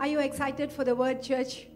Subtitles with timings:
[0.00, 1.66] Are you excited for the word, church?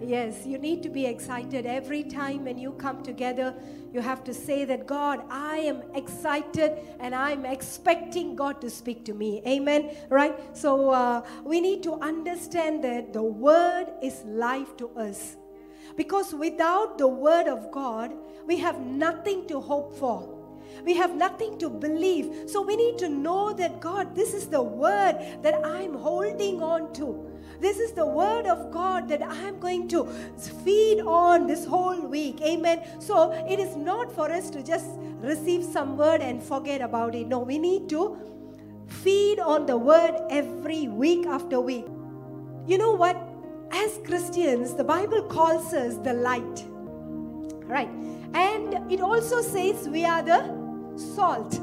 [0.00, 3.54] Yes, you need to be excited every time when you come together.
[3.92, 9.04] You have to say that, God, I am excited and I'm expecting God to speak
[9.04, 9.40] to me.
[9.46, 9.96] Amen.
[10.08, 10.56] Right?
[10.56, 15.36] So uh, we need to understand that the word is life to us.
[15.96, 18.14] Because without the word of God,
[18.46, 20.37] we have nothing to hope for.
[20.84, 22.48] We have nothing to believe.
[22.48, 26.92] So we need to know that God, this is the word that I'm holding on
[26.94, 27.24] to.
[27.60, 30.06] This is the word of God that I'm going to
[30.64, 32.40] feed on this whole week.
[32.40, 32.82] Amen.
[33.00, 34.86] So it is not for us to just
[35.20, 37.26] receive some word and forget about it.
[37.26, 38.16] No, we need to
[38.86, 41.86] feed on the word every week after week.
[42.66, 43.16] You know what?
[43.70, 46.64] As Christians, the Bible calls us the light.
[47.64, 47.90] Right.
[48.34, 50.67] And it also says we are the
[50.98, 51.60] salt.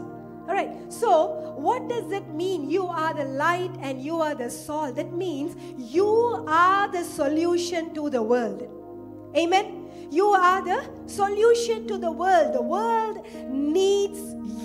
[0.48, 0.92] All right.
[0.92, 2.70] So, what does it mean?
[2.70, 4.96] You are the light and you are the salt.
[4.96, 8.70] That means you are the solution to the world.
[9.36, 9.82] Amen.
[10.12, 12.54] You are the solution to the world.
[12.54, 14.20] The world needs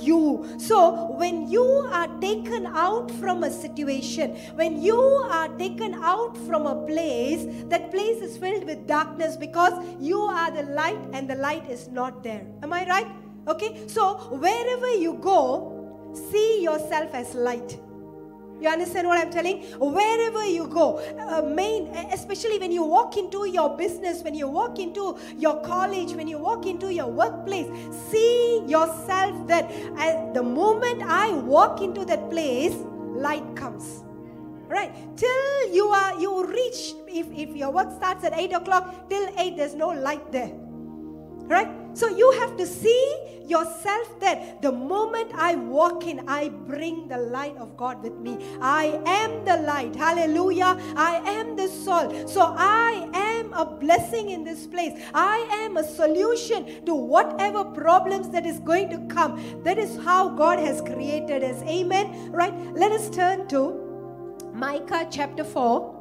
[0.04, 0.46] you.
[0.58, 6.66] So, when you are taken out from a situation, when you are taken out from
[6.66, 11.36] a place, that place is filled with darkness because you are the light and the
[11.36, 12.46] light is not there.
[12.62, 13.19] Am I right?
[13.48, 17.78] Okay, so wherever you go, see yourself as light.
[18.60, 19.62] You understand what I'm telling?
[19.80, 24.78] Wherever you go, uh, main, especially when you walk into your business, when you walk
[24.78, 27.68] into your college, when you walk into your workplace,
[28.10, 32.74] see yourself that at the moment I walk into that place,
[33.16, 34.04] light comes.
[34.68, 34.92] Right?
[35.16, 39.56] Till you are you reach, if, if your work starts at 8 o'clock, till 8,
[39.56, 40.52] there's no light there.
[41.48, 41.79] Right?
[41.94, 43.16] So you have to see
[43.50, 48.38] yourself that the moment I walk in, I bring the light of God with me.
[48.60, 49.96] I am the light.
[49.96, 50.78] Hallelujah.
[50.96, 52.30] I am the salt.
[52.30, 55.02] So I am a blessing in this place.
[55.12, 59.62] I am a solution to whatever problems that is going to come.
[59.64, 61.62] That is how God has created us.
[61.64, 62.30] Amen.
[62.30, 62.54] Right?
[62.74, 65.96] Let us turn to Micah chapter 4.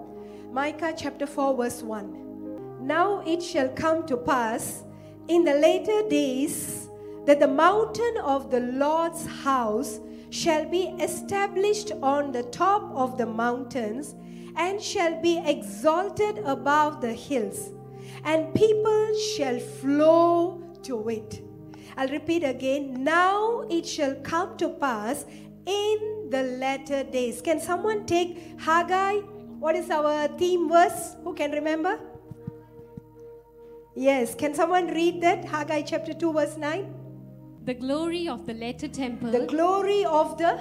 [0.52, 2.86] Micah chapter 4, verse 1.
[2.86, 4.84] Now it shall come to pass
[5.30, 6.90] in the later days
[7.26, 10.00] that the mountain of the Lord's house
[10.32, 14.16] shall be established on the top of the mountains
[14.56, 17.72] and shall be exalted above the hills,
[18.24, 21.42] and people shall flow to it.
[21.96, 23.04] I'll repeat again.
[23.04, 25.26] Now it shall come to pass
[25.66, 27.42] in the latter days.
[27.42, 29.20] Can someone take Haggai?
[29.60, 31.16] What is our theme verse?
[31.24, 32.00] Who can remember?
[34.00, 35.44] Yes, can someone read that?
[35.44, 36.94] Haggai chapter 2, verse 9.
[37.66, 39.30] The glory of the latter temple.
[39.30, 40.54] The glory of the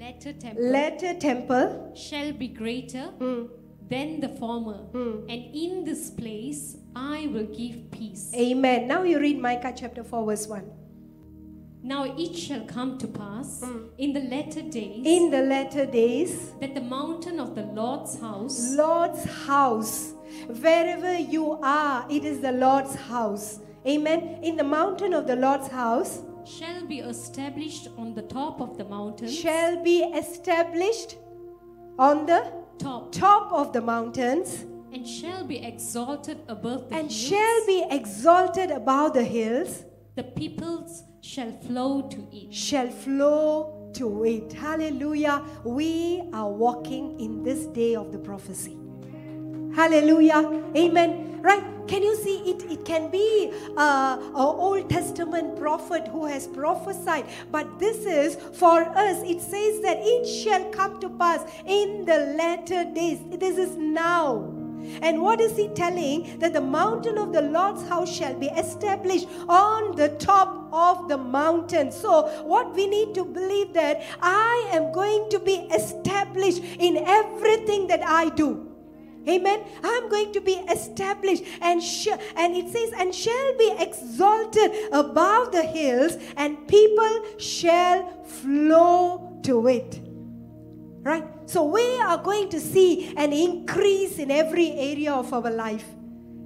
[0.00, 0.64] latter temple.
[0.64, 3.50] Latter temple shall be greater mm.
[3.90, 4.78] than the former.
[4.94, 5.24] Mm.
[5.28, 8.32] And in this place I will give peace.
[8.34, 8.88] Amen.
[8.88, 10.64] Now you read Micah chapter 4, verse 1.
[11.82, 13.90] Now it shall come to pass mm.
[13.98, 15.02] in the latter days.
[15.04, 16.52] In the latter days.
[16.62, 18.74] That the mountain of the Lord's house.
[18.74, 20.13] Lord's house
[20.60, 23.60] Wherever you are, it is the Lord's house.
[23.86, 24.38] Amen.
[24.42, 28.84] In the mountain of the Lord's house shall be established on the top of the
[28.84, 29.28] mountain.
[29.28, 31.16] Shall be established
[31.98, 37.28] on the top top of the mountains and shall be exalted above the and hills.
[37.28, 39.84] shall be exalted above the hills.
[40.16, 42.54] The peoples shall flow to it.
[42.54, 44.52] Shall flow to it.
[44.52, 45.42] Hallelujah.
[45.64, 48.76] We are walking in this day of the prophecy.
[49.74, 50.62] Hallelujah.
[50.76, 51.40] Amen.
[51.42, 51.64] Right?
[51.88, 52.62] Can you see it?
[52.70, 58.82] It can be uh, an Old Testament prophet who has prophesied, but this is for
[58.96, 59.22] us.
[59.22, 63.18] It says that it shall come to pass in the latter days.
[63.32, 64.54] This is now.
[65.02, 66.38] And what is he telling?
[66.38, 71.18] That the mountain of the Lord's house shall be established on the top of the
[71.18, 71.90] mountain.
[71.90, 77.88] So, what we need to believe that I am going to be established in everything
[77.88, 78.63] that I do.
[79.28, 79.64] Amen.
[79.82, 85.52] I'm going to be established and sh- and it says and shall be exalted above
[85.52, 90.00] the hills and people shall flow to it.
[91.02, 91.24] Right?
[91.46, 95.86] So we are going to see an increase in every area of our life.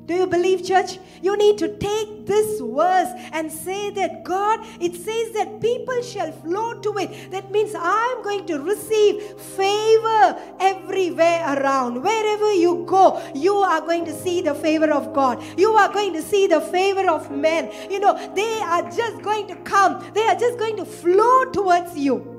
[0.08, 0.99] Do you believe, church?
[1.20, 6.32] You need to take this verse and say that God, it says that people shall
[6.32, 7.31] flow to it.
[7.31, 12.02] That means I'm going to receive favor everywhere around.
[12.02, 15.44] Wherever you go, you are going to see the favor of God.
[15.58, 17.70] You are going to see the favor of men.
[17.90, 21.99] You know, they are just going to come, they are just going to flow towards
[21.99, 22.38] you.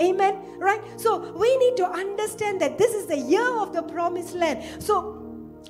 [0.00, 0.38] Amen.
[0.58, 0.80] Right?
[0.98, 4.82] So we need to understand that this is the year of the promised land.
[4.82, 5.21] So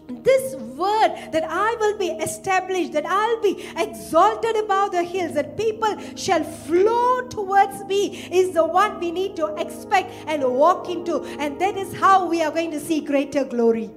[0.09, 5.57] this word that I will be established, that I'll be exalted above the hills, that
[5.57, 11.23] people shall flow towards me, is the one we need to expect and walk into.
[11.39, 13.91] And that is how we are going to see greater glory.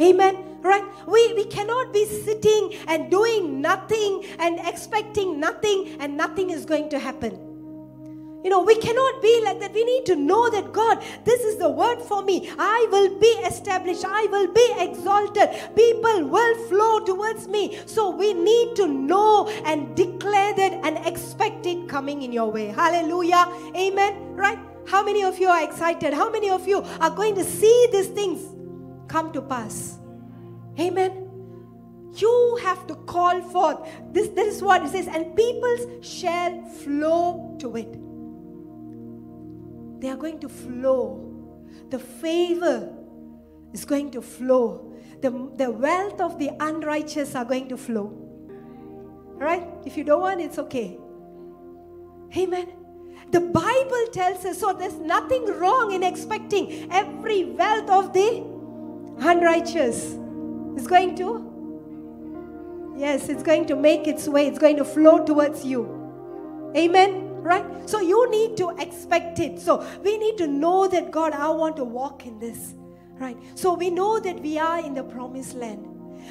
[0.00, 0.46] Amen.
[0.62, 0.84] Right?
[1.06, 6.90] We, we cannot be sitting and doing nothing and expecting nothing, and nothing is going
[6.90, 7.49] to happen.
[8.42, 9.74] You know, we cannot be like that.
[9.74, 12.50] We need to know that God, this is the word for me.
[12.58, 14.04] I will be established.
[14.06, 15.50] I will be exalted.
[15.76, 17.78] People will flow towards me.
[17.84, 22.68] So we need to know and declare that and expect it coming in your way.
[22.68, 23.46] Hallelujah.
[23.76, 24.34] Amen.
[24.34, 24.58] Right?
[24.86, 26.14] How many of you are excited?
[26.14, 28.40] How many of you are going to see these things
[29.06, 29.98] come to pass?
[30.78, 31.28] Amen.
[32.16, 33.86] You have to call forth.
[34.12, 38.09] This, this is what it says, and peoples shall flow to it.
[40.00, 41.62] They are going to flow.
[41.90, 42.92] The favor
[43.72, 44.94] is going to flow.
[45.20, 48.12] The, the wealth of the unrighteous are going to flow.
[49.34, 49.66] Right?
[49.84, 50.98] If you don't want, it's okay.
[52.36, 52.68] Amen.
[53.30, 58.44] The Bible tells us so there's nothing wrong in expecting every wealth of the
[59.20, 60.16] unrighteous
[60.76, 61.50] is going to
[62.96, 67.88] yes it's going to make its way it's going to flow towards you amen right?
[67.88, 69.60] So you need to expect it.
[69.60, 72.74] So we need to know that God, I want to walk in this,
[73.18, 73.36] right?
[73.54, 75.86] So we know that we are in the promised land.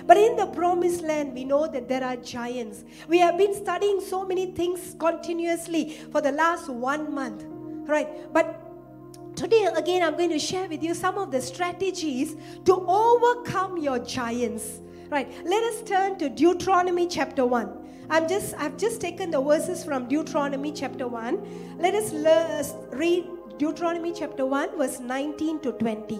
[0.05, 2.85] But in the promised land, we know that there are giants.
[3.07, 7.43] We have been studying so many things continuously for the last one month,
[7.87, 8.31] right?
[8.31, 12.35] But today, again, I'm going to share with you some of the strategies
[12.65, 15.27] to overcome your giants, right?
[15.45, 17.78] Let us turn to Deuteronomy chapter 1.
[18.11, 21.77] I'm just I've just taken the verses from Deuteronomy chapter 1.
[21.77, 23.27] Let us read
[23.59, 26.19] Deuteronomy chapter 1 verse 19 to 20.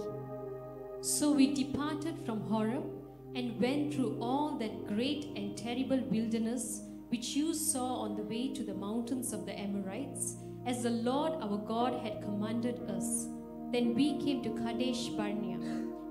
[1.01, 2.83] So we departed from Horeb
[3.33, 8.53] and went through all that great and terrible wilderness which you saw on the way
[8.53, 10.35] to the mountains of the Amorites,
[10.67, 13.25] as the Lord our God had commanded us.
[13.71, 15.57] Then we came to Kadesh Barnea,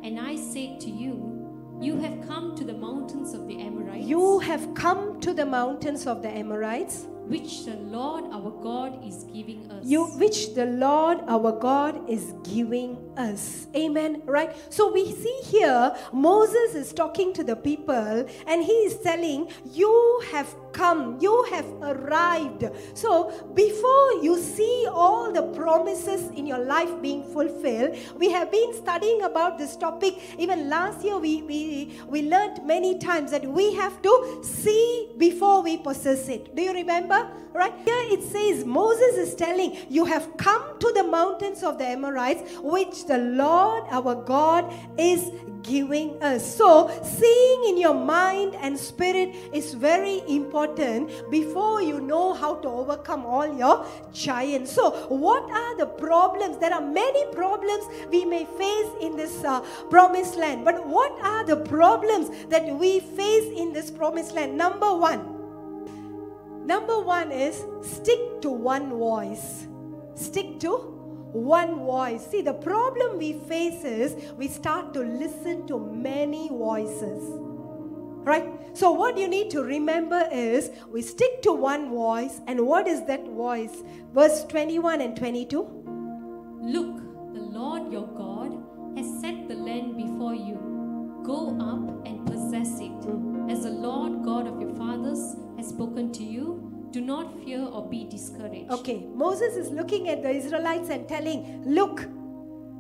[0.03, 1.38] and I said to you,
[1.81, 4.07] you have come to the mountains of the Amorites.
[4.07, 9.25] You have come to the mountains of the Amorites which the Lord our God is
[9.25, 9.85] giving us.
[9.85, 13.67] You, which the Lord our God is giving us.
[13.77, 14.23] Amen.
[14.25, 14.57] Right?
[14.73, 20.23] So we see here Moses is talking to the people and he is telling, You
[20.33, 22.65] have come, you have arrived.
[22.95, 28.75] So before you see all the promises in your life being fulfilled, we have been
[28.75, 30.19] studying about this topic.
[30.39, 35.63] Even last year, we, we, we learned many times that we have to see before
[35.63, 36.55] we possess it.
[36.55, 37.31] Do you remember?
[37.53, 41.87] Right here it says, Moses is telling, You have come to the mountains of the
[41.87, 45.31] Amorites, which the Lord our God is
[45.63, 46.57] giving us.
[46.57, 50.58] So, seeing in your mind and spirit is very important
[51.31, 54.73] before you know how to overcome all your giants.
[54.73, 56.59] So, what are the problems?
[56.59, 59.61] There are many problems we may face in this uh,
[59.91, 64.57] promised land, but what are the problems that we face in this promised land?
[64.57, 65.39] Number one,
[66.69, 69.67] Number one is stick to one voice.
[70.15, 70.77] Stick to
[71.33, 72.27] one voice.
[72.27, 77.48] See, the problem we face is we start to listen to many voices.
[78.29, 78.77] Right?
[78.77, 83.07] So, what you need to remember is we stick to one voice, and what is
[83.07, 83.83] that voice?
[84.13, 85.63] Verse 21 and 22.
[86.61, 88.53] Look, the Lord your God
[88.99, 90.57] has set the land before you.
[91.25, 93.01] Go up and possess it.
[93.01, 93.51] Mm.
[93.51, 97.89] As the Lord God of your fathers has spoken to you, do not fear or
[97.89, 98.71] be discouraged.
[98.71, 102.07] Okay, Moses is looking at the Israelites and telling, Look,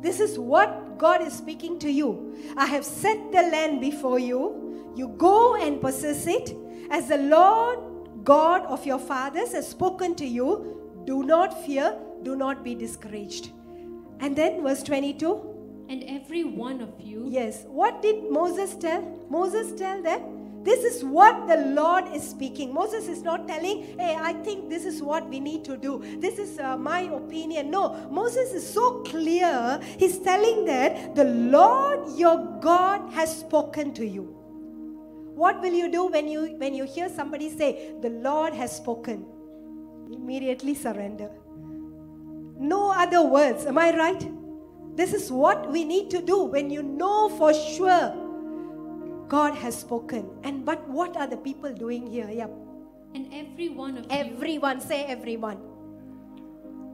[0.02, 2.37] this is what God is speaking to you.
[2.55, 4.68] I have set the land before you.
[4.95, 6.54] You go and possess it.
[6.90, 12.37] As the Lord God of your fathers has spoken to you, do not fear, do
[12.37, 13.52] not be discouraged.
[14.21, 15.87] And then verse 22.
[15.88, 17.26] And every one of you.
[17.28, 17.64] Yes.
[17.66, 19.02] What did Moses tell?
[19.30, 22.75] Moses tell them this is what the Lord is speaking.
[22.75, 26.02] Moses is not telling, hey, I think this is what we need to do.
[26.18, 27.71] This is uh, my opinion.
[27.71, 29.80] No, Moses is so clear.
[29.99, 34.38] He's telling that the Lord your God has spoken to you.
[35.38, 39.25] What will you do when you when you hear somebody say, the Lord has spoken?
[40.11, 41.30] Immediately surrender.
[42.59, 43.64] No other words.
[43.64, 44.25] Am I right?
[44.97, 48.09] This is what we need to do when you know for sure
[49.28, 50.28] God has spoken.
[50.42, 52.28] And but what are the people doing here?
[52.28, 52.50] Yep.
[53.14, 55.62] And every one of everyone, say everyone.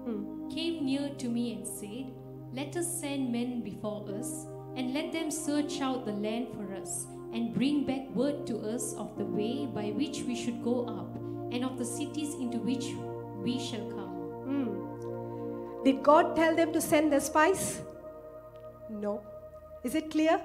[0.05, 0.51] Hmm.
[0.51, 2.13] came near to me and said,
[2.53, 4.47] Let us send men before us,
[4.77, 8.95] and let them search out the land for us, and bring back word to us
[8.95, 11.15] of the way by which we should go up,
[11.53, 12.87] and of the cities into which
[13.43, 14.15] we shall come.
[14.49, 15.85] Hmm.
[15.85, 17.83] Did God tell them to send the spies?
[18.89, 19.23] No.
[19.83, 20.41] Is it clear?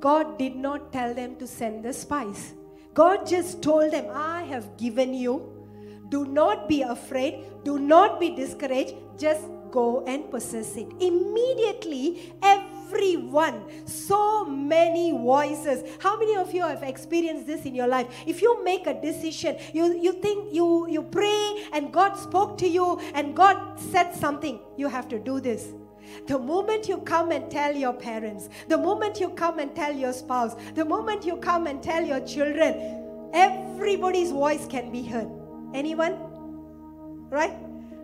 [0.00, 2.54] God did not tell them to send the spies.
[2.94, 5.52] God just told them, I have given you.
[6.08, 7.44] Do not be afraid.
[7.64, 8.94] Do not be discouraged.
[9.16, 10.88] Just go and possess it.
[11.00, 12.34] Immediately,
[12.88, 15.84] everyone, so many voices.
[16.00, 18.06] How many of you have experienced this in your life?
[18.26, 22.68] If you make a decision, you, you think you, you pray and God spoke to
[22.68, 25.72] you and God said something, you have to do this.
[26.26, 30.12] The moment you come and tell your parents, the moment you come and tell your
[30.12, 35.28] spouse, the moment you come and tell your children, everybody's voice can be heard.
[35.74, 36.16] Anyone?
[37.28, 37.52] Right?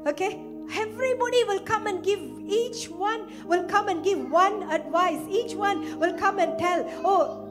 [0.06, 0.53] Okay?
[0.72, 5.20] Everybody will come and give, each one will come and give one advice.
[5.28, 7.44] Each one will come and tell, oh,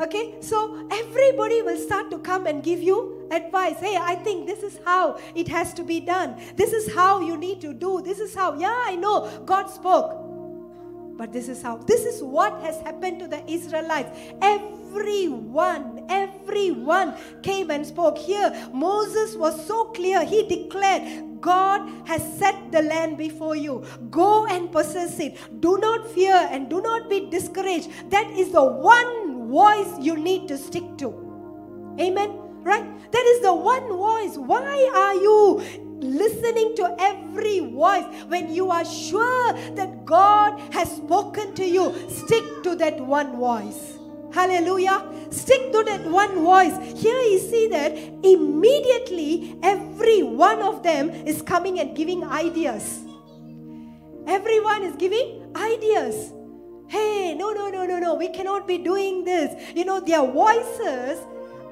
[0.00, 3.80] Okay, so everybody will start to come and give you advice.
[3.80, 6.40] Hey, I think this is how it has to be done.
[6.54, 8.00] This is how you need to do.
[8.00, 10.14] This is how, yeah, I know God spoke.
[11.16, 14.16] But this is how, this is what has happened to the Israelites.
[14.40, 18.18] Everyone, everyone came and spoke.
[18.18, 20.24] Here, Moses was so clear.
[20.24, 23.84] He declared, God has set the land before you.
[24.10, 25.38] Go and possess it.
[25.60, 28.10] Do not fear and do not be discouraged.
[28.10, 31.08] That is the one voice you need to stick to.
[32.00, 32.30] Amen.
[32.62, 33.12] Right?
[33.12, 34.36] That is the one voice.
[34.36, 35.62] Why are you
[36.00, 41.94] listening to every voice when you are sure that God has spoken to you?
[42.08, 43.97] Stick to that one voice.
[44.32, 45.02] Hallelujah.
[45.30, 46.76] Stick to that one voice.
[47.00, 47.92] Here you see that
[48.24, 53.00] immediately every one of them is coming and giving ideas.
[54.26, 56.32] Everyone is giving ideas.
[56.88, 59.54] Hey, no, no, no, no, no, we cannot be doing this.
[59.74, 61.20] You know, their voices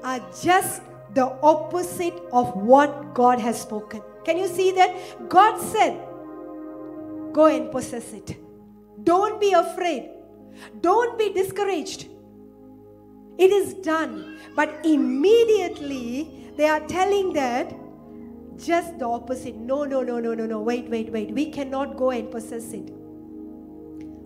[0.03, 0.81] are just
[1.13, 4.01] the opposite of what God has spoken.
[4.25, 5.29] Can you see that?
[5.29, 5.97] God said,
[7.33, 8.35] Go and possess it.
[9.03, 10.09] Don't be afraid.
[10.81, 12.07] Don't be discouraged.
[13.37, 14.37] It is done.
[14.55, 17.73] But immediately they are telling that
[18.57, 19.55] just the opposite.
[19.55, 20.61] No, no, no, no, no, no.
[20.61, 21.31] Wait, wait, wait.
[21.31, 22.89] We cannot go and possess it.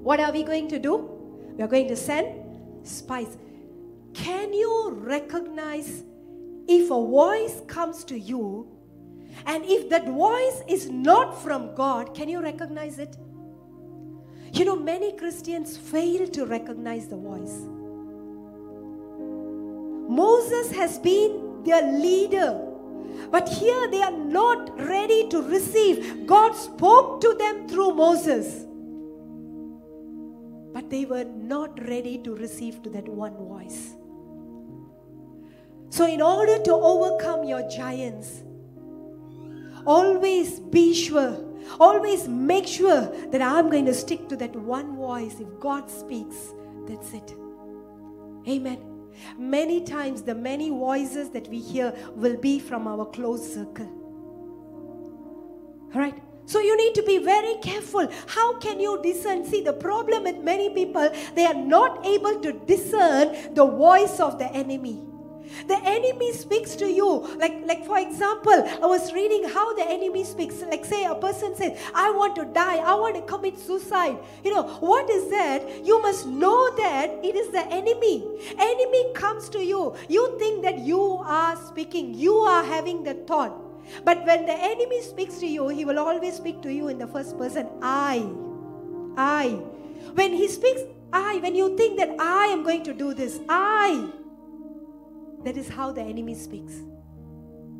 [0.04, 1.10] What are we going to do?
[1.58, 3.38] We are going to send spies.
[4.14, 6.04] Can you recognize
[6.68, 8.68] if a voice comes to you
[9.46, 13.18] and if that voice is not from God, can you recognize it?
[14.54, 17.62] You know, many Christians fail to recognize the voice.
[20.12, 22.60] Moses has been their leader,
[23.30, 26.28] but here they are not ready to receive.
[26.28, 28.66] God spoke to them through Moses
[30.74, 33.96] but they were not ready to receive to that one voice.
[35.90, 38.44] So, in order to overcome your giants,
[39.86, 41.38] always be sure,
[41.80, 45.40] always make sure that I'm going to stick to that one voice.
[45.40, 46.54] If God speaks,
[46.88, 47.36] that's it.
[48.48, 48.91] Amen.
[49.38, 53.90] Many times, the many voices that we hear will be from our close circle.
[55.94, 56.22] All right?
[56.46, 58.08] So you need to be very careful.
[58.28, 59.46] How can you discern?
[59.46, 64.40] See, the problem with many people, they are not able to discern the voice of
[64.40, 65.11] the enemy.
[65.68, 67.36] The enemy speaks to you.
[67.38, 70.62] Like, like for example, I was reading how the enemy speaks.
[70.62, 74.18] Like, say a person says, I want to die, I want to commit suicide.
[74.44, 75.86] You know, what is that?
[75.86, 78.28] You must know that it is the enemy.
[78.58, 79.96] Enemy comes to you.
[80.10, 83.58] You think that you are speaking, you are having the thought.
[84.06, 87.08] But when the enemy speaks to you, he will always speak to you in the
[87.08, 88.30] first person I.
[89.18, 89.48] I.
[90.14, 90.82] When he speaks,
[91.14, 94.12] I, when you think that I am going to do this, I.
[95.44, 96.74] That is how the enemy speaks.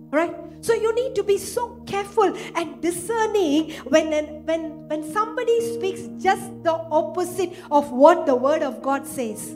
[0.10, 0.36] Right?
[0.62, 4.12] So you need to be so careful and discerning when,
[4.46, 9.56] when, when somebody speaks just the opposite of what the word of God says.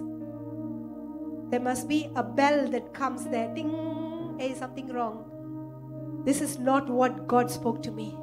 [1.50, 3.54] There must be a bell that comes there.
[3.54, 6.24] Ding, hey, something wrong.
[6.26, 8.18] This is not what God spoke to me.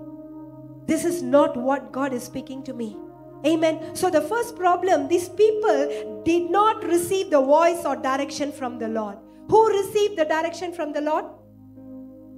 [0.86, 2.96] This is not what God is speaking to me.
[3.46, 3.94] Amen.
[3.94, 8.88] So, the first problem these people did not receive the voice or direction from the
[8.88, 9.18] Lord.
[9.48, 11.24] Who received the direction from the Lord?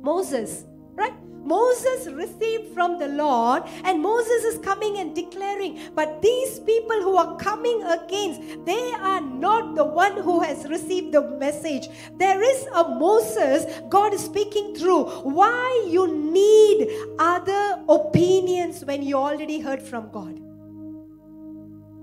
[0.02, 1.14] Moses, right?
[1.44, 7.16] Moses received from the Lord, and Moses is coming and declaring, but these people who
[7.16, 11.88] are coming against, they are not the one who has received the message.
[12.16, 15.04] There is a Moses God is speaking through.
[15.04, 20.40] Why you need other opinions when you already heard from God?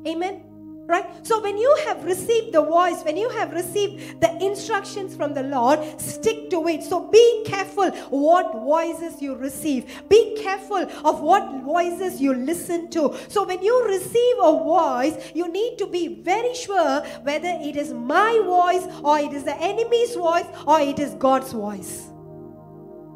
[0.08, 0.50] Amen.
[0.91, 1.25] Right?
[1.25, 5.43] So, when you have received the voice, when you have received the instructions from the
[5.43, 6.83] Lord, stick to it.
[6.83, 9.86] So, be careful what voices you receive.
[10.10, 13.15] Be careful of what voices you listen to.
[13.29, 17.93] So, when you receive a voice, you need to be very sure whether it is
[17.93, 22.10] my voice or it is the enemy's voice or it is God's voice.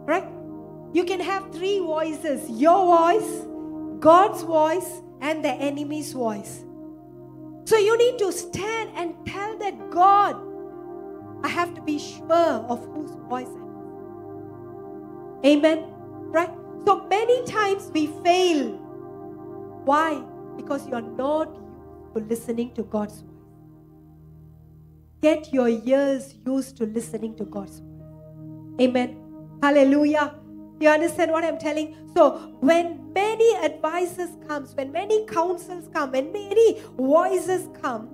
[0.06, 0.26] Right?
[0.94, 3.46] You can have three voices your voice,
[4.00, 6.65] God's voice, and the enemy's voice.
[7.66, 10.36] So you need to stand and tell that God,
[11.44, 15.42] I have to be sure of whose voice I am.
[15.44, 15.86] Amen.
[16.32, 16.52] Right?
[16.86, 18.78] So many times we fail.
[19.84, 20.22] Why?
[20.56, 23.32] Because you are not used to listening to God's voice.
[25.22, 28.80] Get your ears used to listening to God's voice.
[28.80, 29.18] Amen.
[29.64, 30.36] Hallelujah.
[30.80, 31.96] You understand what I'm telling?
[32.16, 38.08] So when many advices comes, when many counsels come, when many voices come,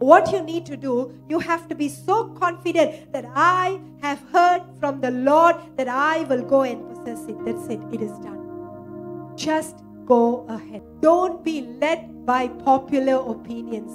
[0.00, 4.62] what you need to do, you have to be so confident that I have heard
[4.80, 7.36] from the Lord that I will go and possess it.
[7.44, 7.80] That's it.
[7.92, 9.34] It is done.
[9.36, 9.76] Just
[10.06, 10.82] go ahead.
[11.00, 13.92] Don't be led by popular opinions.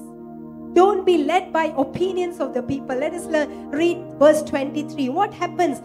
[0.75, 2.95] Don't be led by opinions of the people.
[2.95, 5.09] Let us learn, read verse 23.
[5.09, 5.81] What happens?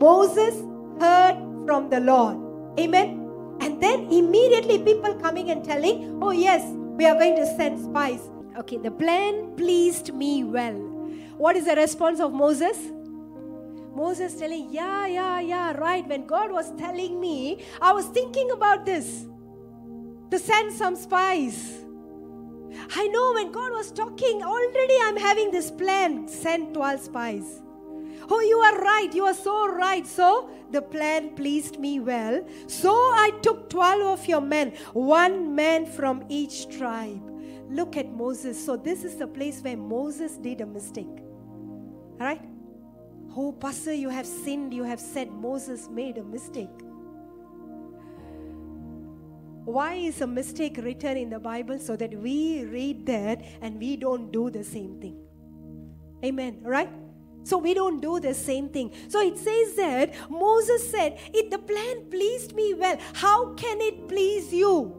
[0.00, 0.54] Moses
[1.00, 2.38] heard from the Lord.
[2.78, 3.18] Amen.
[3.60, 6.62] And then immediately people coming and telling, oh, yes,
[6.96, 8.20] we are going to send spies.
[8.58, 10.74] Okay, the plan pleased me well.
[11.36, 12.76] What is the response of Moses?
[13.94, 16.06] Moses telling, yeah, yeah, yeah, right.
[16.06, 19.26] When God was telling me, I was thinking about this
[20.30, 21.78] to send some spies.
[22.94, 27.61] I know when God was talking, already I'm having this plan send 12 spies.
[28.34, 29.12] Oh, you are right.
[29.12, 30.06] You are so right.
[30.06, 32.42] So the plan pleased me well.
[32.66, 37.20] So I took 12 of your men, one man from each tribe.
[37.68, 38.64] Look at Moses.
[38.64, 41.18] So this is the place where Moses did a mistake.
[42.20, 42.40] All right?
[43.36, 44.72] Oh, Pastor, you have sinned.
[44.72, 46.80] You have said Moses made a mistake.
[49.66, 51.78] Why is a mistake written in the Bible?
[51.78, 55.18] So that we read that and we don't do the same thing.
[56.24, 56.60] Amen.
[56.62, 57.01] Right?
[57.44, 58.92] So we don't do the same thing.
[59.08, 64.08] So it says that Moses said, If the plan pleased me well, how can it
[64.08, 64.98] please you?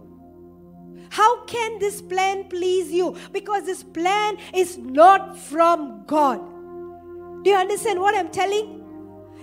[1.09, 3.15] How can this plan please you?
[3.31, 6.39] Because this plan is not from God.
[7.43, 8.82] Do you understand what I'm telling?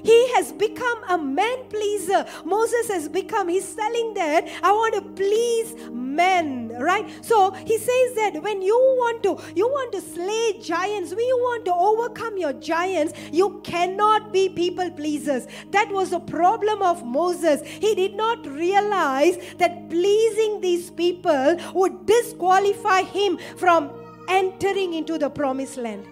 [0.03, 2.27] He has become a man pleaser.
[2.45, 7.09] Moses has become, he's telling that I want to please men, right?
[7.25, 11.37] So he says that when you want to, you want to slay giants, when you
[11.39, 15.47] want to overcome your giants, you cannot be people pleasers.
[15.71, 17.63] That was the problem of Moses.
[17.67, 23.91] He did not realize that pleasing these people would disqualify him from
[24.29, 26.07] entering into the promised land.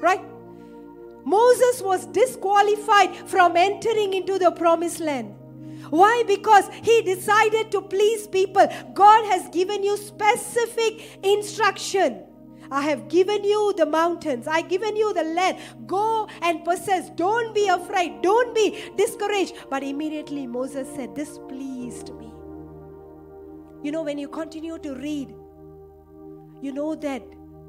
[0.00, 0.20] Right?
[1.28, 5.34] Moses was disqualified from entering into the promised land.
[5.90, 6.24] Why?
[6.26, 8.66] Because he decided to please people.
[8.94, 12.24] God has given you specific instruction.
[12.70, 14.46] I have given you the mountains.
[14.46, 15.58] I have given you the land.
[15.86, 17.10] Go and possess.
[17.10, 18.22] Don't be afraid.
[18.22, 19.54] Don't be discouraged.
[19.68, 22.32] But immediately Moses said, This pleased me.
[23.82, 25.34] You know, when you continue to read,
[26.62, 27.22] you know that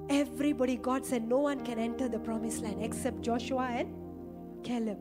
[0.09, 3.93] Everybody, God said, no one can enter the promised land except Joshua and
[4.63, 4.97] Caleb.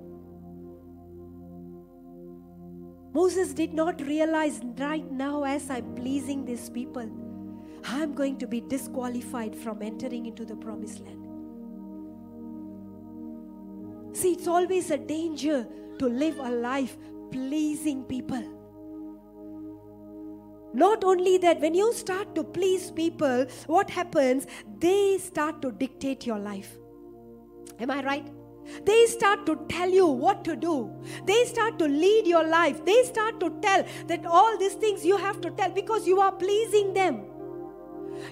[3.15, 7.11] Moses did not realize right now, as I'm pleasing these people,
[7.85, 11.25] I'm going to be disqualified from entering into the promised land.
[14.15, 15.67] See, it's always a danger
[15.99, 16.99] to live a life
[17.31, 18.58] pleasing people.
[20.79, 24.47] Not only that, when you start to please people, what happens?
[24.79, 26.79] They start to dictate your life.
[27.81, 28.29] Am I right?
[28.85, 30.91] They start to tell you what to do.
[31.25, 32.85] They start to lead your life.
[32.85, 36.31] They start to tell that all these things you have to tell because you are
[36.31, 37.25] pleasing them.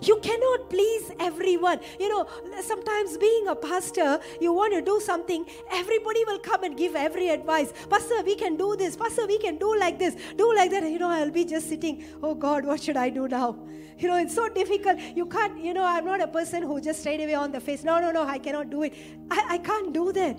[0.03, 1.81] You cannot please everyone.
[1.99, 2.27] You know,
[2.63, 7.29] sometimes being a pastor, you want to do something, everybody will come and give every
[7.29, 7.73] advice.
[7.89, 8.97] Pastor, we can do this.
[8.97, 10.83] Pastor, we can do like this, do like that.
[10.85, 13.57] You know, I'll be just sitting, oh God, what should I do now?
[13.99, 14.99] You know, it's so difficult.
[15.15, 17.83] You can't, you know, I'm not a person who just straight away on the face,
[17.83, 18.95] no, no, no, I cannot do it.
[19.31, 20.39] I, I can't do that.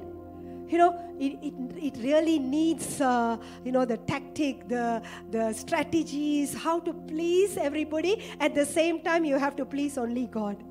[0.69, 5.01] You know it, it, it really needs uh, you know the tactic the
[5.31, 8.23] the strategies how to please everybody.
[8.39, 10.63] At the same time you have to please only god.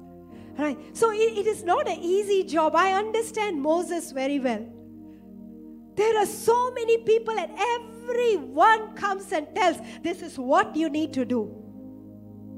[0.58, 0.78] Right?
[0.96, 2.74] So it, it is not an easy job.
[2.74, 4.66] I understand moses very well.
[5.94, 11.12] There are so many people and everyone comes and tells this is what you need
[11.14, 11.54] to do.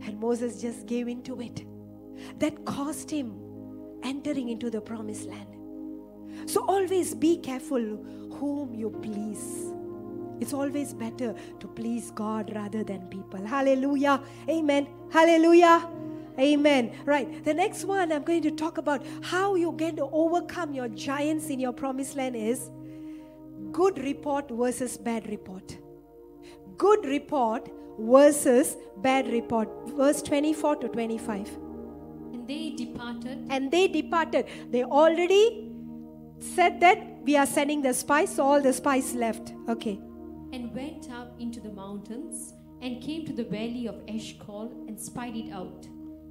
[0.03, 1.65] And moses just gave into it.
[2.39, 3.41] That cost him
[4.03, 5.58] entering into the promised land
[6.47, 7.81] so always be careful
[8.39, 9.73] whom you please.
[10.41, 13.45] It's always better to please God rather than people.
[13.45, 14.23] Hallelujah.
[14.49, 14.87] Amen.
[15.11, 15.89] Hallelujah.
[16.39, 16.93] Amen.
[17.05, 17.45] Right.
[17.45, 21.49] The next one I'm going to talk about how you're going to overcome your giants
[21.49, 22.71] in your promised land is
[23.73, 25.77] good report versus bad report.
[26.77, 29.69] Good report versus bad report.
[29.89, 31.49] Verse 24 to 25.
[32.33, 33.47] And they departed.
[33.51, 34.47] And they departed.
[34.71, 35.68] They already
[36.41, 39.53] said that we are sending the spies, so all the spies left.
[39.69, 40.01] Okay.
[40.53, 45.37] And went up into the mountains and came to the valley of Eshcol and spied
[45.37, 45.87] it out.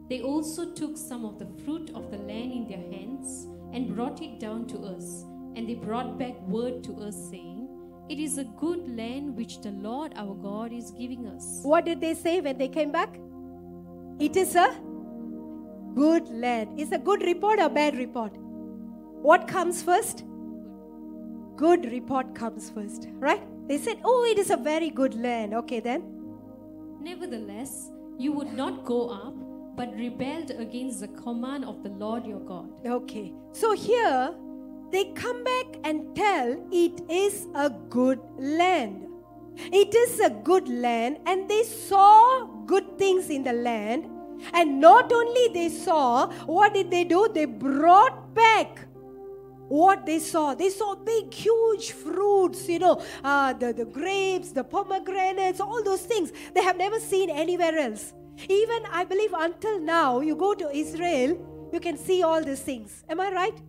[0.10, 4.22] They also took some of the fruit of the land in their hands and brought
[4.22, 5.26] it down to us.
[5.56, 7.68] And they brought back word to us, saying,
[8.10, 11.60] It is a good land which the Lord our God is giving us.
[11.64, 13.20] What did they say when they came back?
[14.20, 14.80] It is a
[15.96, 16.80] good land.
[16.80, 18.34] Is a good report or bad report?
[19.22, 20.24] What comes first?
[21.56, 23.42] Good report comes first, right?
[23.68, 25.54] They said, Oh, it is a very good land.
[25.54, 26.04] Okay, then.
[27.02, 29.34] Nevertheless, you would not go up,
[29.76, 32.70] but rebelled against the command of the Lord your God.
[32.86, 34.34] Okay, so here
[34.92, 39.08] they come back and tell it is a good land.
[39.58, 44.10] It is a good land, and they saw good things in the land.
[44.54, 47.28] And not only they saw, what did they do?
[47.34, 48.87] They brought back
[49.68, 50.54] what they saw.
[50.54, 56.02] They saw big, huge fruits, you know, uh, the, the grapes, the pomegranates, all those
[56.02, 58.14] things they have never seen anywhere else.
[58.50, 63.04] Even, I believe, until now, you go to Israel, you can see all these things.
[63.10, 63.62] Am I right?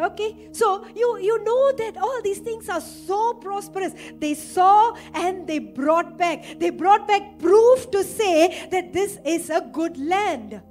[0.00, 3.92] Okay, so you you know that all these things are so prosperous.
[4.18, 6.58] They saw and they brought back.
[6.58, 10.62] They brought back proof to say that this is a good land.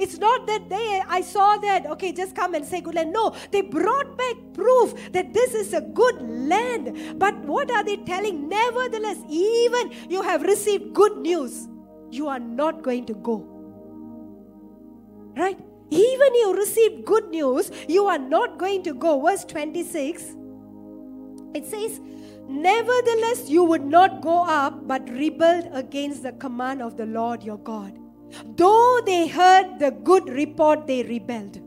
[0.00, 3.12] It's not that they, I saw that, okay, just come and say good land.
[3.12, 7.18] No, they brought back proof that this is a good land.
[7.18, 8.48] But what are they telling?
[8.48, 11.68] Nevertheless, even you have received good news,
[12.10, 13.46] you are not going to go.
[15.36, 15.58] Right?
[15.90, 19.20] Even you received good news, you are not going to go.
[19.20, 20.34] Verse 26,
[21.54, 22.00] it says,
[22.48, 27.58] Nevertheless, you would not go up, but rebelled against the command of the Lord your
[27.58, 27.99] God.
[28.56, 31.60] Though they heard the good report, they rebelled.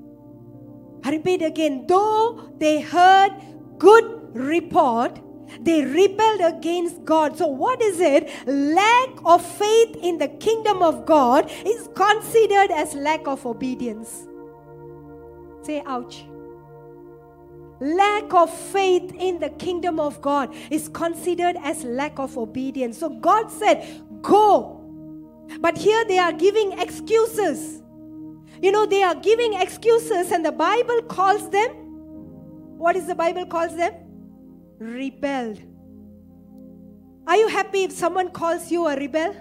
[1.03, 3.31] I repeat again, though they heard
[3.77, 5.19] good report,
[5.61, 7.37] they rebelled against God.
[7.37, 8.29] So, what is it?
[8.47, 14.27] Lack of faith in the kingdom of God is considered as lack of obedience.
[15.61, 16.25] Say, ouch.
[17.79, 22.97] Lack of faith in the kingdom of God is considered as lack of obedience.
[22.97, 24.82] So, God said, Go
[25.59, 27.81] but here they are giving excuses.
[28.61, 31.83] You know, they are giving excuses, and the Bible calls them
[32.83, 33.93] what is the Bible calls them?
[34.77, 35.57] Rebelled.
[37.25, 39.33] Are you happy if someone calls you a rebel?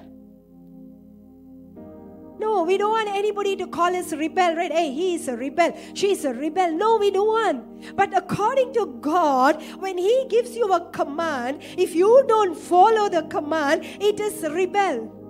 [2.39, 4.71] No, we don't want anybody to call us rebel, right?
[4.71, 5.77] Hey, he is a rebel.
[5.95, 6.71] She is a rebel.
[6.71, 7.97] No, we don't want.
[7.97, 13.23] But according to God, when He gives you a command, if you don't follow the
[13.23, 15.22] command, it is rebel.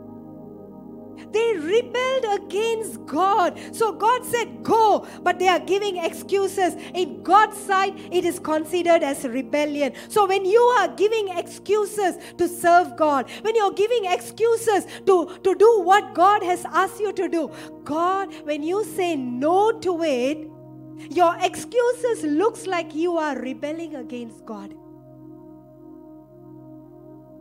[1.33, 3.59] They rebelled against God.
[3.75, 6.75] So God said, Go, but they are giving excuses.
[6.95, 9.95] In God's sight, it is considered as rebellion.
[10.09, 15.55] So when you are giving excuses to serve God, when you're giving excuses to, to
[15.55, 17.51] do what God has asked you to do,
[17.85, 20.49] God, when you say no to it,
[21.11, 24.75] your excuses looks like you are rebelling against God.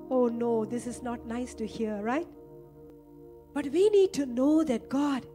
[0.09, 2.27] Oh no, this is not nice to hear, right?
[3.53, 5.25] But we need to know that God,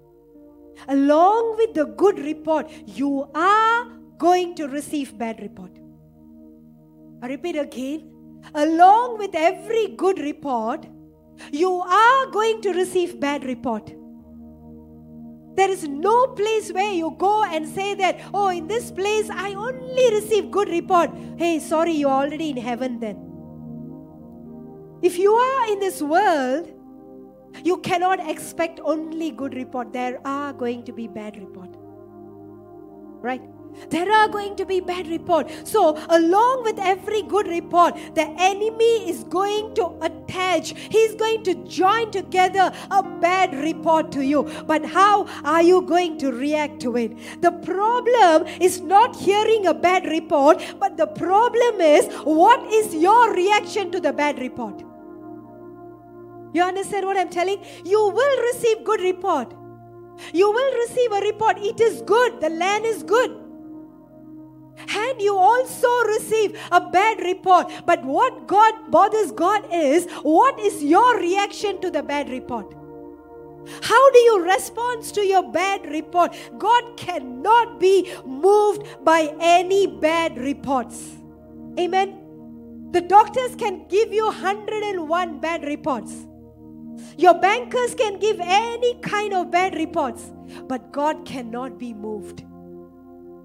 [0.88, 5.72] along with the good report, you are going to receive bad report.
[7.22, 8.12] I repeat again.
[8.54, 10.86] Along with every good report,
[11.50, 13.92] you are going to receive bad report.
[15.56, 19.54] There is no place where you go and say that, oh, in this place I
[19.54, 21.10] only receive good report.
[21.36, 23.16] Hey, sorry, you're already in heaven then.
[25.02, 26.72] If you are in this world,
[27.64, 29.92] you cannot expect only good report.
[29.92, 31.70] There are going to be bad report.
[33.20, 33.42] Right?
[33.90, 35.50] There are going to be bad report.
[35.64, 41.54] So, along with every good report, the enemy is going to attach, he's going to
[41.66, 44.44] join together a bad report to you.
[44.66, 47.42] But how are you going to react to it?
[47.42, 53.34] The problem is not hearing a bad report, but the problem is what is your
[53.34, 54.82] reaction to the bad report?
[56.56, 57.62] You understand what I'm telling?
[57.84, 59.52] You will receive good report.
[60.32, 61.58] You will receive a report.
[61.58, 62.40] It is good.
[62.40, 63.42] The land is good
[64.94, 67.70] and you also receive a bad report.
[67.84, 72.74] But what God bothers God is what is your reaction to the bad report?
[73.82, 76.36] How do you respond to your bad report?
[76.58, 81.16] God cannot be moved by any bad reports.
[81.78, 82.88] Amen.
[82.92, 86.26] The doctors can give you 101 bad reports.
[87.16, 90.32] Your bankers can give any kind of bad reports,
[90.68, 92.44] but God cannot be moved.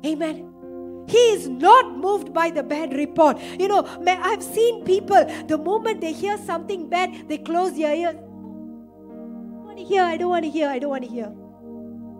[0.05, 1.05] Amen.
[1.07, 3.39] He is not moved by the bad report.
[3.59, 8.15] You know, I've seen people, the moment they hear something bad, they close their ears.
[8.15, 11.31] I don't want to hear, I don't want to hear, I don't want to hear.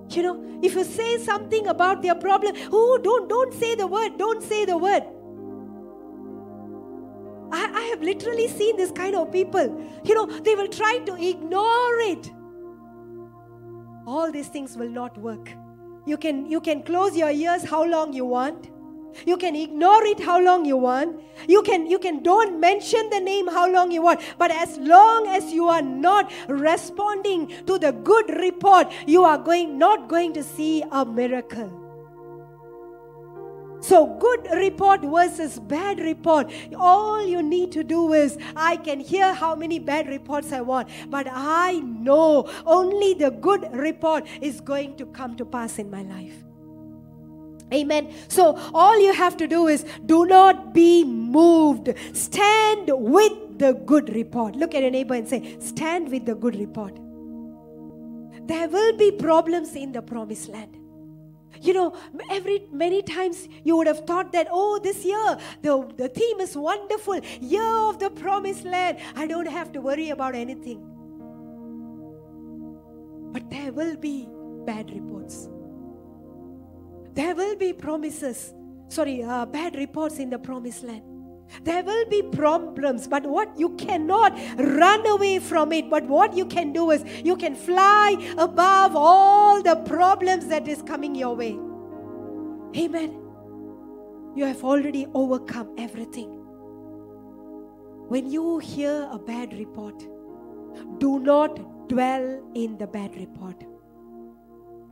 [0.10, 4.18] You know, if you say something about their problem, oh, don't, don't say the word,
[4.18, 5.04] don't say the word.
[7.92, 9.86] Have literally seen this kind of people.
[10.06, 12.32] You know, they will try to ignore it.
[14.08, 15.50] All these things will not work.
[16.06, 18.70] You can, you can close your ears how long you want.
[19.26, 21.22] You can ignore it how long you want.
[21.48, 24.22] You can you can don't mention the name how long you want.
[24.38, 29.78] But as long as you are not responding to the good report, you are going
[29.78, 31.81] not going to see a miracle.
[33.82, 36.52] So, good report versus bad report.
[36.78, 40.90] All you need to do is, I can hear how many bad reports I want,
[41.10, 46.04] but I know only the good report is going to come to pass in my
[46.04, 46.44] life.
[47.74, 48.14] Amen.
[48.28, 51.94] So, all you have to do is do not be moved.
[52.14, 54.56] Stand with the good report.
[54.56, 57.00] Look at your neighbor and say, Stand with the good report.
[58.48, 60.81] There will be problems in the promised land.
[61.62, 61.96] You know,
[62.32, 66.58] every many times you would have thought that, oh, this year the, the theme is
[66.58, 67.20] wonderful.
[67.40, 68.98] Year of the promised land.
[69.16, 70.82] I don't have to worry about anything.
[73.32, 74.28] But there will be
[74.66, 75.48] bad reports.
[77.14, 78.54] There will be promises,
[78.90, 81.04] sorry, uh, bad reports in the promised land.
[81.64, 85.90] There will be problems, but what you cannot run away from it.
[85.90, 90.82] But what you can do is you can fly above all the problems that is
[90.82, 91.58] coming your way.
[92.76, 93.18] Amen.
[94.36, 96.30] You have already overcome everything.
[98.08, 100.00] When you hear a bad report,
[101.00, 103.64] do not dwell in the bad report.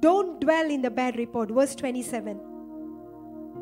[0.02, 1.50] Don't dwell in the bad report.
[1.52, 2.40] Verse 27.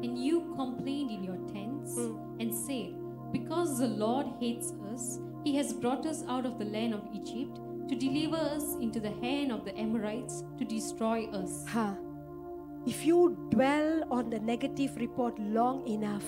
[0.04, 1.96] And you complained in your tents.
[1.96, 2.94] Mm and said,
[3.32, 7.60] Because the Lord hates us, he has brought us out of the land of Egypt
[7.90, 11.66] to deliver us into the hand of the Amorites to destroy us.
[11.68, 11.96] Huh.
[12.86, 16.26] If you dwell on the negative report long enough,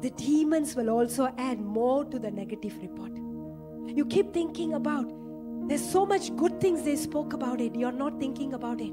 [0.00, 3.12] the demons will also add more to the negative report.
[3.86, 5.12] You keep thinking about,
[5.68, 8.92] there's so much good things they spoke about it, you're not thinking about it.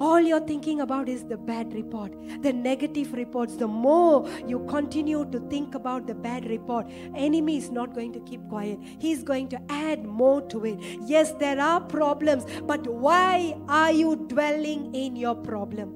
[0.00, 2.12] All you're thinking about is the bad report,
[2.42, 3.56] the negative reports.
[3.56, 8.20] The more you continue to think about the bad report, enemy is not going to
[8.20, 8.78] keep quiet.
[8.98, 10.78] He's going to add more to it.
[11.02, 15.94] Yes, there are problems, but why are you dwelling in your problem?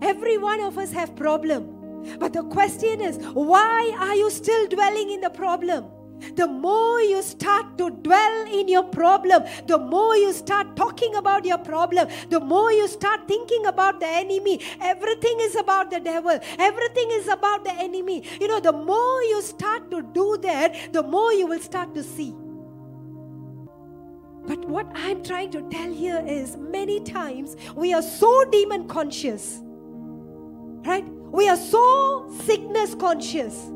[0.00, 1.74] Every one of us have problem.
[2.18, 5.86] But the question is, why are you still dwelling in the problem?
[6.34, 11.44] The more you start to dwell in your problem, the more you start talking about
[11.44, 14.60] your problem, the more you start thinking about the enemy.
[14.80, 18.24] Everything is about the devil, everything is about the enemy.
[18.40, 22.02] You know, the more you start to do that, the more you will start to
[22.02, 22.34] see.
[24.46, 29.60] But what I'm trying to tell here is many times we are so demon conscious,
[30.86, 31.04] right?
[31.30, 33.70] We are so sickness conscious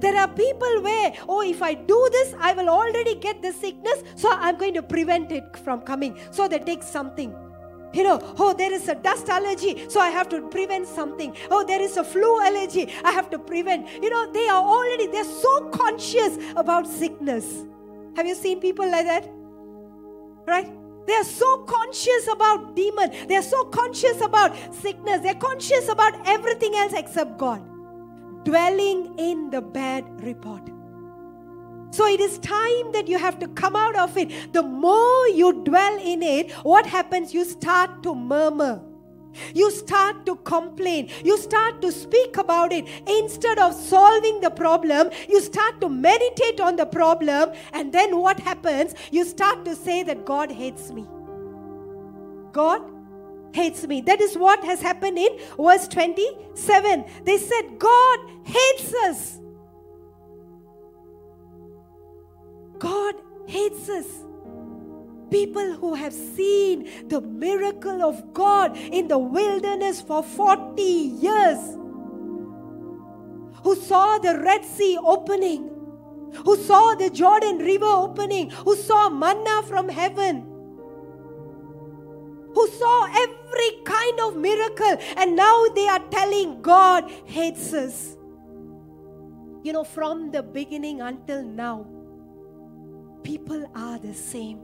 [0.00, 4.02] there are people where, oh, if I do this, I will already get the sickness,
[4.16, 6.18] so I'm going to prevent it from coming.
[6.30, 7.34] So they take something.
[7.92, 11.34] You know, oh, there is a dust allergy, so I have to prevent something.
[11.50, 13.88] Oh, there is a flu allergy, I have to prevent.
[14.02, 17.64] You know, they are already, they're so conscious about sickness.
[18.16, 19.28] Have you seen people like that?
[20.46, 20.70] Right?
[21.06, 23.10] They are so conscious about demon.
[23.26, 25.22] They are so conscious about sickness.
[25.22, 27.69] They're conscious about everything else except God
[28.44, 30.70] dwelling in the bad report.
[31.92, 34.52] So it is time that you have to come out of it.
[34.52, 37.34] The more you dwell in it, what happens?
[37.34, 38.80] You start to murmur.
[39.54, 41.08] You start to complain.
[41.24, 42.88] You start to speak about it.
[43.06, 47.50] Instead of solving the problem, you start to meditate on the problem.
[47.72, 48.94] And then what happens?
[49.10, 51.06] You start to say that God hates me.
[52.52, 52.82] God
[53.52, 54.00] hates me.
[54.02, 57.04] That is what has happened in verse 27.
[57.24, 59.38] They said, God hates us.
[62.78, 63.14] God
[63.46, 64.06] hates us.
[65.30, 71.76] People who have seen the miracle of God in the wilderness for 40 years,
[73.62, 75.68] who saw the Red Sea opening,
[76.44, 80.49] who saw the Jordan River opening, who saw manna from heaven,
[82.54, 88.16] who saw every kind of miracle, and now they are telling God hates us.
[89.62, 91.86] You know, from the beginning until now,
[93.22, 94.60] people are the same.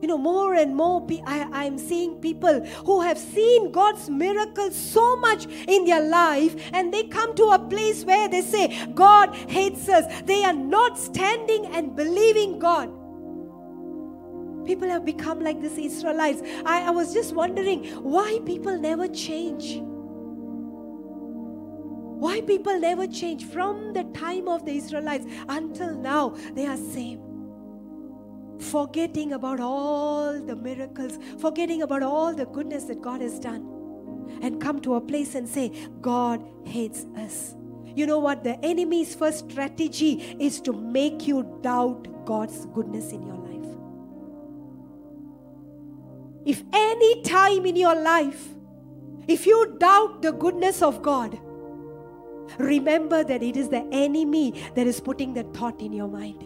[0.00, 4.76] You know, more and more pe- I, I'm seeing people who have seen God's miracles
[4.76, 9.34] so much in their life, and they come to a place where they say, God
[9.34, 10.22] hates us.
[10.22, 12.92] They are not standing and believing God.
[14.68, 16.42] People have become like these Israelites.
[16.66, 19.80] I, I was just wondering why people never change.
[22.24, 27.24] Why people never change from the time of the Israelites until now, they are same
[28.60, 33.62] forgetting about all the miracles, forgetting about all the goodness that God has done,
[34.42, 37.54] and come to a place and say, God hates us.
[37.86, 38.44] You know what?
[38.44, 43.47] The enemy's first strategy is to make you doubt God's goodness in your life.
[46.48, 48.54] If any time in your life,
[49.28, 51.38] if you doubt the goodness of God,
[52.58, 56.44] remember that it is the enemy that is putting that thought in your mind.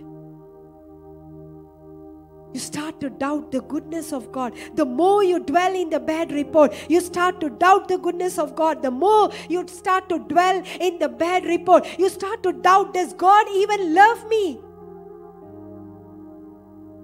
[2.53, 4.55] You start to doubt the goodness of God.
[4.75, 8.57] The more you dwell in the bad report, you start to doubt the goodness of
[8.57, 8.83] God.
[8.83, 13.13] The more you start to dwell in the bad report, you start to doubt does
[13.13, 14.61] God even love me?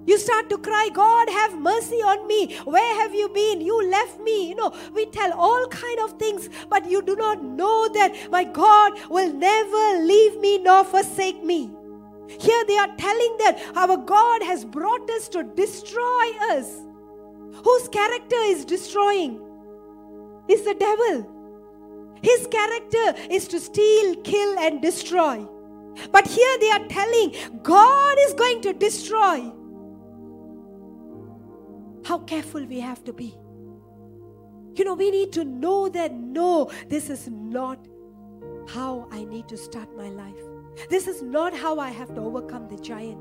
[0.08, 2.56] You start to cry, God, have mercy on me.
[2.64, 3.60] Where have you been?
[3.60, 4.48] You left me.
[4.48, 8.44] You know, we tell all kind of things, but you do not know that my
[8.44, 11.70] God will never leave me nor forsake me.
[12.26, 16.72] Here they are telling that our God has brought us to destroy us.
[17.62, 19.38] Whose character is destroying?
[20.48, 22.16] Is the devil.
[22.22, 25.46] His character is to steal, kill, and destroy.
[26.12, 29.52] But here they are telling God is going to destroy.
[32.08, 33.36] How careful we have to be.
[34.76, 37.86] You know, we need to know that no, this is not
[38.66, 40.40] how I need to start my life.
[40.88, 43.20] This is not how I have to overcome the giant.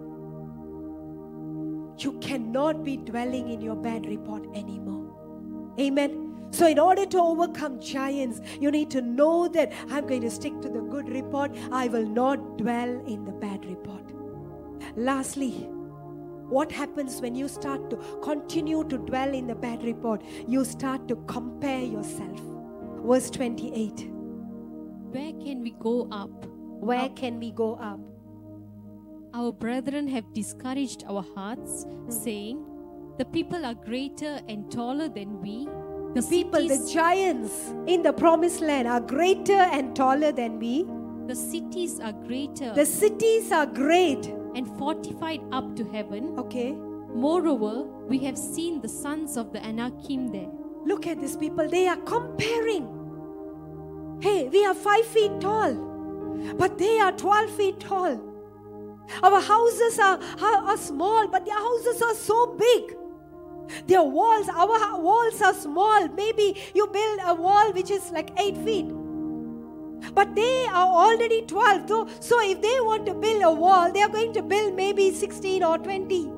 [2.02, 5.76] You cannot be dwelling in your bad report anymore.
[5.78, 6.48] Amen.
[6.52, 10.62] So, in order to overcome giants, you need to know that I'm going to stick
[10.62, 11.52] to the good report.
[11.74, 14.14] I will not dwell in the bad report.
[14.96, 15.68] Lastly,
[16.50, 20.24] what happens when you start to continue to dwell in the bad report?
[20.48, 22.40] You start to compare yourself.
[23.06, 24.10] Verse 28.
[25.12, 26.46] Where can we go up?
[26.80, 28.00] Where can we go up?
[29.34, 32.66] Our brethren have discouraged our hearts, saying,
[33.18, 35.68] The people are greater and taller than we.
[36.14, 40.86] The people, the giants in the promised land are greater and taller than we.
[41.28, 44.34] the cities are greater The cities are great.
[44.58, 46.34] And fortified up to heaven.
[46.40, 46.72] Okay.
[47.14, 50.50] Moreover, we have seen the sons of the Anakim there.
[50.86, 51.70] Look at these people.
[51.70, 52.88] They are comparing.
[54.22, 55.76] Hey, we are five feet tall,
[56.58, 58.24] but they are 12 feet tall.
[59.24, 62.96] Our houses are, are, are small, but their houses are so big.
[63.86, 66.08] Their walls, our walls are small.
[66.10, 68.88] Maybe you build a wall which is like eight feet.
[70.14, 71.88] But they are already 12.
[71.88, 75.12] Though, so if they want to build a wall, they are going to build maybe
[75.12, 76.32] 16 or 20.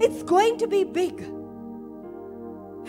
[0.00, 1.24] It's going to be big.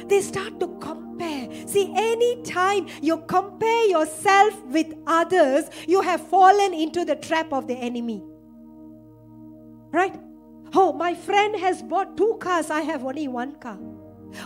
[0.08, 1.50] They start to compare.
[1.68, 7.76] See, anytime you compare yourself with others, you have fallen into the trap of the
[7.76, 8.24] enemy.
[9.92, 10.20] Right?
[10.74, 13.80] Oh, my friend has bought two cars, I have only one car.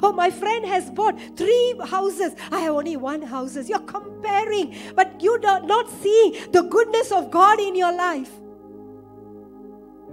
[0.02, 2.34] Oh, my friend has bought three houses.
[2.52, 3.70] I have only one houses.
[3.70, 8.32] You're comparing, but you are not seeing the goodness of God in your life.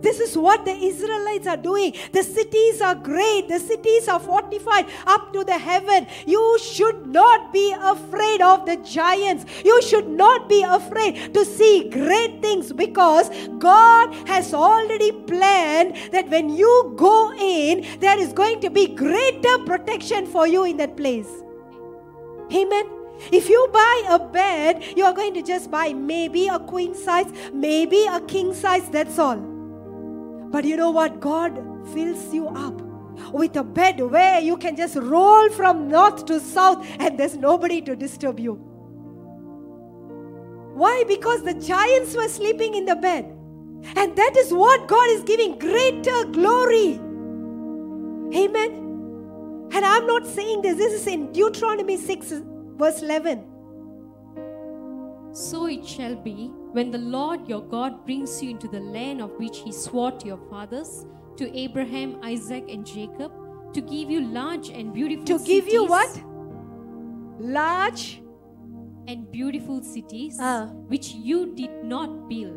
[0.01, 1.95] This is what the Israelites are doing.
[2.13, 3.49] The cities are great.
[3.49, 6.07] The cities are fortified up to the heaven.
[6.27, 9.45] You should not be afraid of the giants.
[9.65, 16.29] You should not be afraid to see great things because God has already planned that
[16.29, 20.97] when you go in, there is going to be greater protection for you in that
[20.97, 21.29] place.
[22.53, 22.85] Amen.
[23.33, 27.33] If you buy a bed, you are going to just buy maybe a queen size,
[27.53, 29.56] maybe a king size, that's all.
[30.51, 31.21] But you know what?
[31.21, 31.57] God
[31.93, 32.81] fills you up
[33.33, 37.81] with a bed where you can just roll from north to south and there's nobody
[37.83, 38.55] to disturb you.
[40.75, 41.05] Why?
[41.09, 43.33] Because the giants were sleeping in the bed.
[43.95, 47.01] And that is what God is giving greater glory.
[48.37, 48.83] Amen.
[49.73, 52.33] And I'm not saying this, this is in Deuteronomy 6,
[52.77, 53.45] verse 11.
[55.33, 59.31] So it shall be when the Lord your God brings you into the land of
[59.39, 61.07] which he swore to your fathers,
[61.39, 63.33] to Abraham, Isaac, and Jacob,
[63.73, 66.23] to give you large and beautiful To give you what?
[67.41, 68.23] Large.
[69.09, 70.67] and beautiful cities Ah.
[70.93, 72.55] which you did not build.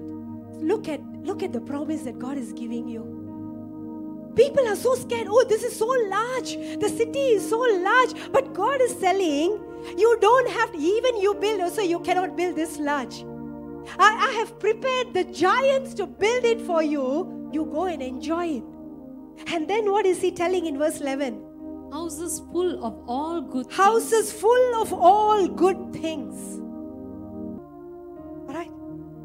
[0.70, 3.04] Look at look at the promise that God is giving you.
[4.40, 5.28] People are so scared.
[5.30, 6.56] Oh, this is so large.
[6.86, 7.60] The city is so
[7.90, 8.16] large.
[8.38, 9.60] But God is telling
[10.06, 13.24] you don't have even you build also you cannot build this large.
[13.98, 17.50] I, I have prepared the giants to build it for you.
[17.52, 18.64] You go and enjoy it.
[19.48, 21.46] And then what is he telling in verse 11?
[21.92, 26.60] Houses full of all good things, Houses full of all good things.
[28.54, 28.72] Right?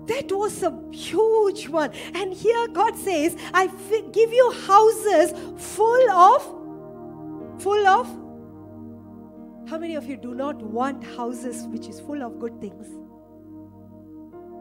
[0.06, 1.92] That was a huge one.
[2.14, 3.66] And here God says, I
[4.12, 8.06] give you houses full of, full of.
[9.68, 12.86] How many of you do not want houses which is full of good things?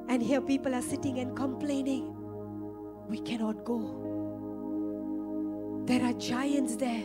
[0.08, 2.14] And here people are sitting and complaining.
[3.08, 4.00] We cannot go.
[5.86, 7.04] There are giants there.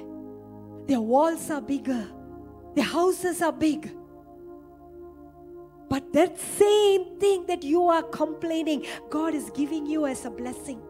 [0.87, 2.07] Their walls are bigger.
[2.75, 3.91] Their houses are big.
[5.89, 10.81] But that same thing that you are complaining, God is giving you as a blessing.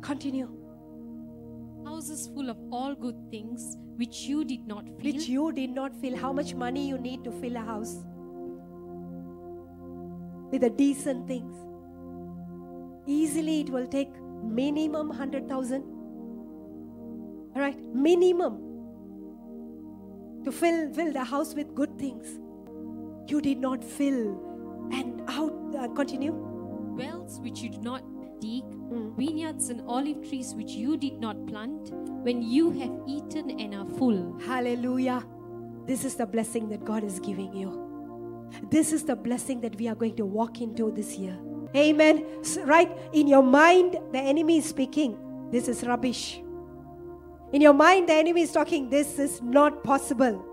[0.00, 0.48] Continue.
[1.84, 5.94] houses full of all good things which you did not fill, Which you did not
[6.00, 6.16] fill.
[6.16, 8.04] How much money you need to fill a house?
[10.50, 11.56] With the decent things.
[13.06, 14.10] Easily it will take
[14.42, 15.82] minimum 100,000.
[17.54, 18.58] All right, minimum.
[20.44, 22.38] To fill, fill the house with good things.
[23.28, 24.38] You did not fill.
[24.92, 26.32] And out, uh, continue.
[26.98, 28.02] wells which you did not
[28.40, 29.14] dig, Mm.
[29.16, 31.92] vineyards and olive trees which you did not plant,
[32.24, 34.36] when you have eaten and are full.
[34.40, 35.24] Hallelujah.
[35.86, 37.87] This is the blessing that God is giving you.
[38.70, 41.38] This is the blessing that we are going to walk into this year.
[41.76, 42.24] Amen.
[42.40, 45.16] S- Right in your mind, the enemy is speaking.
[45.50, 46.40] This is rubbish.
[47.52, 48.90] In your mind, the enemy is talking.
[48.90, 50.44] This is not possible.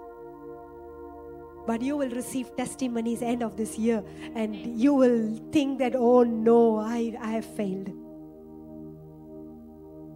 [1.67, 4.03] But you will receive testimonies end of this year,
[4.35, 7.89] and you will think that, oh no, I, I have failed.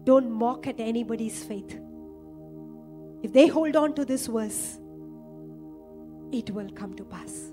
[0.06, 1.80] Don't mock at anybody's faith.
[3.24, 4.80] If they hold on to this verse,
[6.32, 7.52] it will come to pass.